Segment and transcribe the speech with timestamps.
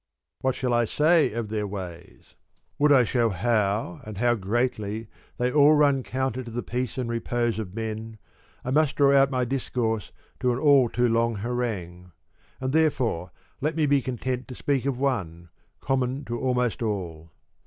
[0.39, 2.33] What shall I say of their ways?
[2.79, 7.07] Would I show how and how greatly they all run counter to the peace and
[7.07, 8.17] repose of men,
[8.65, 12.13] I must draw out my discourse to an all too long harangue;
[12.59, 13.29] and therefore
[13.61, 15.49] let me be content to speak of one,
[15.81, 17.29] common to almost all.